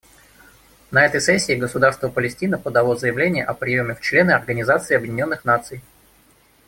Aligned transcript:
На 0.89 1.05
этой 1.05 1.21
сессии 1.21 1.53
Государство 1.55 2.09
Палестина 2.09 2.57
подало 2.57 2.95
заявление 2.95 3.43
о 3.45 3.53
приеме 3.53 3.93
в 3.93 4.01
члены 4.01 4.31
Организации 4.31 4.95
Объединенных 4.95 5.45
Наций. 5.45 5.83